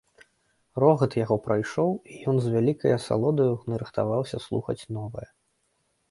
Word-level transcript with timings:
Рогат 0.83 1.11
яго 1.23 1.35
прайшоў, 1.47 1.91
і 2.13 2.21
ён 2.31 2.39
з 2.45 2.53
вялікаю 2.53 2.93
асалодаю 2.95 3.51
нарыхтаваўся 3.73 4.37
слухаць 4.47 4.83
новае. 4.97 5.27